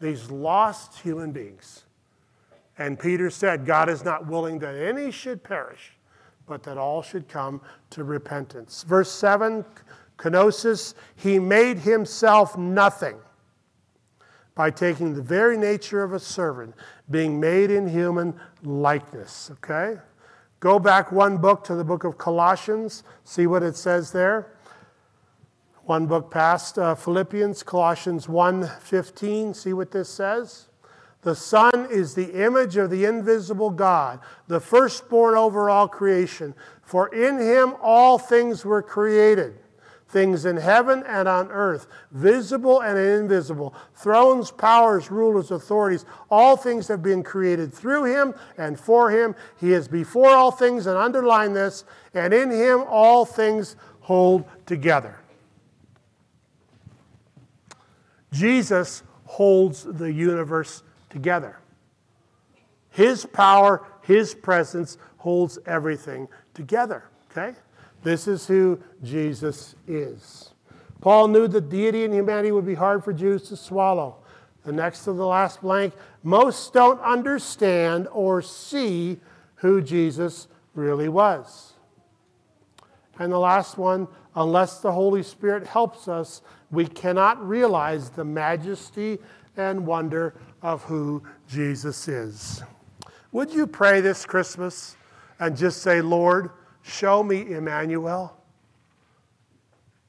[0.00, 1.84] these lost human beings.
[2.78, 5.98] And Peter said, God is not willing that any should perish,
[6.46, 8.84] but that all should come to repentance.
[8.84, 9.66] Verse 7
[10.18, 13.16] Kenosis, he made himself nothing
[14.54, 16.74] by taking the very nature of a servant,
[17.08, 19.50] being made in human likeness.
[19.52, 19.96] Okay?
[20.58, 24.52] Go back one book to the book of Colossians, see what it says there.
[25.84, 30.66] One book past uh, Philippians, Colossians 1:15, see what this says.
[31.22, 36.54] The Son is the image of the invisible God, the firstborn over all creation.
[36.82, 39.58] For in him all things were created
[40.08, 46.06] things in heaven and on earth, visible and invisible, thrones, powers, rulers, authorities.
[46.30, 49.34] All things have been created through him and for him.
[49.60, 51.84] He is before all things, and underline this,
[52.14, 55.18] and in him all things hold together.
[58.32, 61.58] Jesus holds the universe together.
[62.90, 67.04] His power, his presence holds everything together.
[67.30, 67.54] Okay?
[68.02, 70.50] This is who Jesus is.
[71.00, 74.16] Paul knew that deity and humanity would be hard for Jews to swallow.
[74.64, 79.18] The next to the last blank, most don't understand or see
[79.56, 81.74] who Jesus really was.
[83.18, 89.18] And the last one, unless the Holy Spirit helps us, we cannot realize the majesty
[89.56, 92.62] and wonder of who Jesus is.
[93.32, 94.96] Would you pray this Christmas
[95.40, 96.50] and just say, Lord,
[96.88, 98.34] Show me Emmanuel.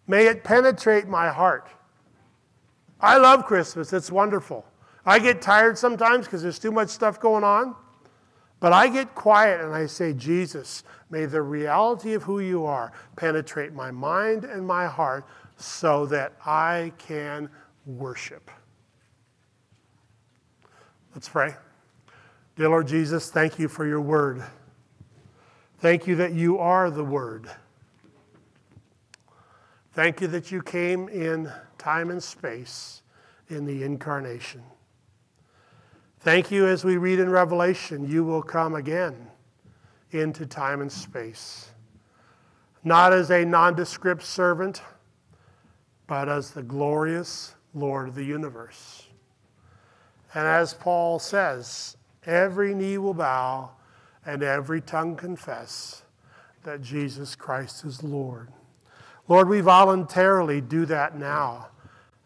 [0.07, 1.67] May it penetrate my heart.
[3.01, 4.65] I love Christmas, it's wonderful.
[5.05, 7.75] I get tired sometimes because there's too much stuff going on.
[8.59, 12.91] But I get quiet and I say, Jesus, may the reality of who you are
[13.15, 15.25] penetrate my mind and my heart
[15.55, 17.49] so that I can
[17.85, 18.51] worship.
[21.15, 21.55] Let's pray.
[22.55, 24.43] Dear Lord Jesus, thank you for your word.
[25.79, 27.49] Thank you that you are the Word.
[29.93, 33.01] Thank you that you came in time and space
[33.47, 34.61] in the incarnation.
[36.19, 39.27] Thank you, as we read in Revelation, you will come again
[40.11, 41.69] into time and space.
[42.83, 44.81] Not as a nondescript servant,
[46.07, 49.07] but as the glorious Lord of the universe.
[50.33, 53.71] And as Paul says, every knee will bow
[54.29, 56.03] and every tongue confess
[56.63, 58.49] that Jesus Christ is Lord.
[59.27, 61.69] Lord, we voluntarily do that now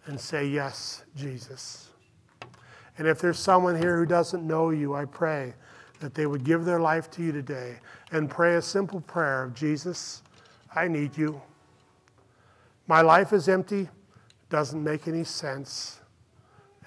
[0.05, 1.87] and say, Yes, Jesus.
[2.97, 5.53] And if there's someone here who doesn't know you, I pray
[6.01, 7.77] that they would give their life to you today
[8.11, 10.23] and pray a simple prayer of Jesus,
[10.75, 11.41] I need you.
[12.85, 13.87] My life is empty,
[14.49, 16.01] doesn't make any sense.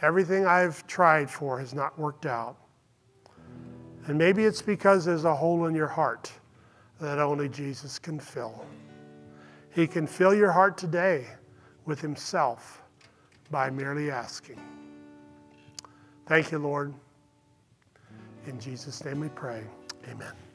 [0.02, 2.58] Everything I've tried for has not worked out.
[4.06, 6.30] And maybe it's because there's a hole in your heart
[7.00, 8.64] that only Jesus can fill.
[9.74, 11.26] He can fill your heart today
[11.84, 12.82] with Himself
[13.50, 14.60] by merely asking.
[16.26, 16.94] Thank you, Lord.
[18.46, 19.64] In Jesus' name we pray.
[20.08, 20.45] Amen.